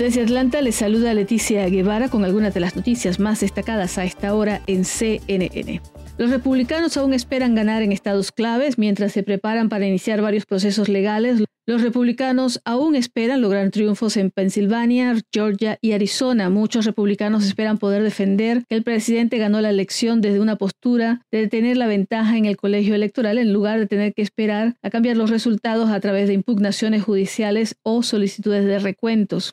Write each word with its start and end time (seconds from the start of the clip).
Desde 0.00 0.22
Atlanta 0.22 0.62
les 0.62 0.76
saluda 0.76 1.12
Leticia 1.12 1.68
Guevara 1.68 2.08
con 2.08 2.24
algunas 2.24 2.54
de 2.54 2.60
las 2.60 2.74
noticias 2.74 3.20
más 3.20 3.40
destacadas 3.40 3.98
a 3.98 4.04
esta 4.04 4.34
hora 4.34 4.62
en 4.66 4.86
CNN. 4.86 5.82
Los 6.16 6.30
republicanos 6.30 6.96
aún 6.96 7.12
esperan 7.12 7.54
ganar 7.54 7.82
en 7.82 7.92
estados 7.92 8.32
claves 8.32 8.78
mientras 8.78 9.12
se 9.12 9.22
preparan 9.22 9.68
para 9.68 9.86
iniciar 9.86 10.22
varios 10.22 10.46
procesos 10.46 10.88
legales. 10.88 11.44
Los 11.70 11.82
republicanos 11.82 12.60
aún 12.64 12.96
esperan 12.96 13.42
lograr 13.42 13.70
triunfos 13.70 14.16
en 14.16 14.32
Pensilvania, 14.32 15.14
Georgia 15.32 15.78
y 15.80 15.92
Arizona. 15.92 16.50
Muchos 16.50 16.84
republicanos 16.84 17.46
esperan 17.46 17.78
poder 17.78 18.02
defender 18.02 18.64
que 18.68 18.74
el 18.74 18.82
presidente 18.82 19.38
ganó 19.38 19.60
la 19.60 19.70
elección 19.70 20.20
desde 20.20 20.40
una 20.40 20.56
postura 20.56 21.24
de 21.30 21.46
tener 21.46 21.76
la 21.76 21.86
ventaja 21.86 22.36
en 22.36 22.46
el 22.46 22.56
colegio 22.56 22.96
electoral 22.96 23.38
en 23.38 23.52
lugar 23.52 23.78
de 23.78 23.86
tener 23.86 24.14
que 24.14 24.22
esperar 24.22 24.74
a 24.82 24.90
cambiar 24.90 25.16
los 25.16 25.30
resultados 25.30 25.90
a 25.90 26.00
través 26.00 26.26
de 26.26 26.34
impugnaciones 26.34 27.04
judiciales 27.04 27.76
o 27.84 28.02
solicitudes 28.02 28.64
de 28.64 28.80
recuentos 28.80 29.52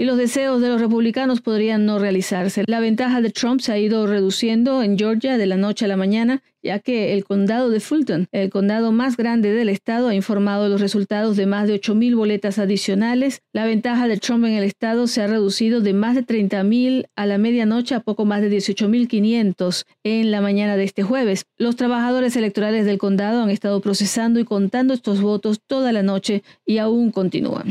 y 0.00 0.06
los 0.06 0.16
deseos 0.16 0.62
de 0.62 0.70
los 0.70 0.80
republicanos 0.80 1.42
podrían 1.42 1.84
no 1.84 1.98
realizarse. 1.98 2.64
La 2.66 2.80
ventaja 2.80 3.20
de 3.20 3.28
Trump 3.28 3.60
se 3.60 3.72
ha 3.72 3.78
ido 3.78 4.06
reduciendo 4.06 4.82
en 4.82 4.96
Georgia 4.96 5.36
de 5.36 5.44
la 5.44 5.58
noche 5.58 5.84
a 5.84 5.88
la 5.88 5.98
mañana, 5.98 6.42
ya 6.62 6.78
que 6.78 7.12
el 7.12 7.22
condado 7.22 7.68
de 7.68 7.80
Fulton, 7.80 8.26
el 8.32 8.48
condado 8.48 8.92
más 8.92 9.18
grande 9.18 9.52
del 9.52 9.68
estado, 9.68 10.08
ha 10.08 10.14
informado 10.14 10.70
los 10.70 10.80
resultados 10.80 11.36
de 11.36 11.44
más 11.44 11.68
de 11.68 11.78
8.000 11.78 12.16
boletas 12.16 12.58
adicionales. 12.58 13.42
La 13.52 13.66
ventaja 13.66 14.08
de 14.08 14.16
Trump 14.16 14.46
en 14.46 14.52
el 14.52 14.64
estado 14.64 15.06
se 15.06 15.20
ha 15.20 15.26
reducido 15.26 15.82
de 15.82 15.92
más 15.92 16.14
de 16.14 16.24
30.000 16.24 17.08
a 17.14 17.26
la 17.26 17.36
medianoche 17.36 17.94
a 17.94 18.00
poco 18.00 18.24
más 18.24 18.40
de 18.40 18.50
18.500 18.50 19.84
en 20.04 20.30
la 20.30 20.40
mañana 20.40 20.78
de 20.78 20.84
este 20.84 21.02
jueves. 21.02 21.44
Los 21.58 21.76
trabajadores 21.76 22.36
electorales 22.36 22.86
del 22.86 22.96
condado 22.96 23.42
han 23.42 23.50
estado 23.50 23.82
procesando 23.82 24.40
y 24.40 24.44
contando 24.44 24.94
estos 24.94 25.20
votos 25.20 25.60
toda 25.66 25.92
la 25.92 26.02
noche 26.02 26.42
y 26.64 26.78
aún 26.78 27.10
continúan. 27.10 27.68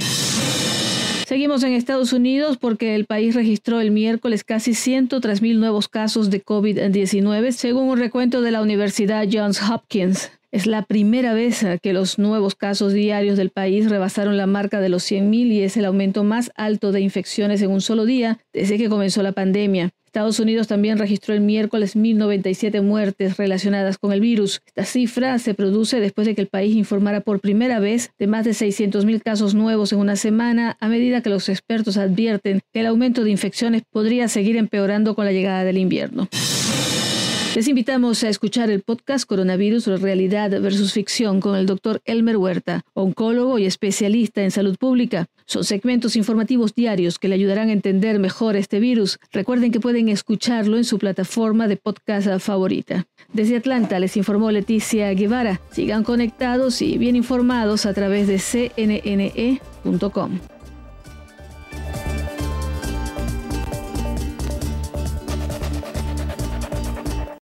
Seguimos 1.30 1.62
en 1.62 1.74
Estados 1.74 2.12
Unidos 2.12 2.58
porque 2.58 2.96
el 2.96 3.06
país 3.06 3.36
registró 3.36 3.80
el 3.82 3.92
miércoles 3.92 4.44
casi 4.44 4.74
103 4.74 5.44
mil 5.44 5.60
nuevos 5.60 5.88
casos 5.88 6.32
de 6.32 6.44
COVID-19, 6.44 7.52
según 7.52 7.88
un 7.88 8.00
recuento 8.00 8.42
de 8.42 8.50
la 8.50 8.64
Universidad 8.64 9.28
Johns 9.32 9.62
Hopkins. 9.62 10.32
Es 10.52 10.66
la 10.66 10.86
primera 10.86 11.36
vez 11.36 11.64
que 11.84 11.94
los 11.94 12.18
nuevos 12.18 12.56
casos 12.56 12.94
diarios 12.94 13.38
del 13.38 13.52
país 13.52 13.92
rebasaron 13.92 14.38
la 14.38 14.48
marca 14.48 14.82
de 14.82 14.90
los 14.90 15.04
100.000 15.04 15.52
y 15.52 15.62
es 15.62 15.78
el 15.78 15.86
aumento 15.86 16.24
más 16.24 16.52
alto 16.56 16.92
de 16.92 17.02
infecciones 17.02 17.62
en 17.62 17.70
un 17.70 17.82
solo 17.82 18.06
día 18.06 18.40
desde 18.52 18.80
que 18.80 18.90
comenzó 18.90 19.22
la 19.22 19.34
pandemia. 19.34 19.92
Estados 20.10 20.40
Unidos 20.40 20.68
también 20.68 20.98
registró 20.98 21.36
el 21.36 21.42
miércoles 21.42 21.96
1.097 21.96 22.82
muertes 22.82 23.38
relacionadas 23.38 24.00
con 24.00 24.12
el 24.12 24.22
virus. 24.22 24.60
Esta 24.66 24.84
cifra 24.84 25.38
se 25.38 25.54
produce 25.54 26.00
después 26.00 26.26
de 26.26 26.34
que 26.34 26.42
el 26.42 26.48
país 26.48 26.76
informara 26.76 27.22
por 27.22 27.40
primera 27.40 27.80
vez 27.80 28.10
de 28.18 28.26
más 28.26 28.44
de 28.44 28.52
600.000 28.52 29.22
casos 29.22 29.54
nuevos 29.54 29.94
en 29.94 30.00
una 30.00 30.16
semana, 30.16 30.78
a 30.80 30.88
medida 30.88 31.22
que 31.22 31.30
los 31.30 31.48
expertos 31.48 31.98
advierten 31.98 32.62
que 32.74 32.80
el 32.80 32.88
aumento 32.88 33.24
de 33.24 33.30
infecciones 33.30 33.84
podría 33.92 34.28
seguir 34.30 34.58
empeorando 34.58 35.14
con 35.14 35.26
la 35.26 35.32
llegada 35.32 35.64
del 35.64 35.78
invierno. 35.78 36.28
Les 37.56 37.68
invitamos 37.68 38.24
a 38.24 38.30
escuchar 38.30 38.70
el 38.70 38.84
podcast 38.84 39.28
Coronavirus, 39.28 39.88
Realidad 40.02 40.52
versus 40.62 40.94
Ficción 40.94 41.42
con 41.42 41.56
el 41.56 41.66
doctor 41.66 42.00
Elmer 42.06 42.38
Huerta, 42.38 42.86
oncólogo 42.94 43.58
y 43.58 43.66
especialista 43.66 44.44
en 44.44 44.52
salud 44.52 44.78
pública. 44.78 45.26
Son 45.46 45.64
segmentos 45.64 46.16
informativos 46.16 46.76
diarios 46.76 47.18
que 47.18 47.28
le 47.28 47.34
ayudarán 47.34 47.70
a 47.70 47.74
entender 47.74 48.20
mejor 48.20 48.56
este 48.56 48.80
virus. 48.80 49.18
Recuerden 49.32 49.72
que 49.72 49.80
pueden 49.80 50.10
escucharlo 50.10 50.78
en 50.78 50.84
su 50.84 51.00
plataforma 51.00 51.68
de 51.68 51.78
podcast 51.78 52.28
favorita. 52.40 53.08
Desde 53.34 53.58
Atlanta 53.58 54.00
les 54.00 54.16
informó 54.16 54.52
Leticia 54.52 55.12
Guevara. 55.14 55.60
Sigan 55.72 56.04
conectados 56.04 56.84
y 56.84 57.00
bien 57.00 57.16
informados 57.16 57.88
a 57.88 57.96
través 57.96 58.28
de 58.28 58.38
cnne.com. 58.38 60.40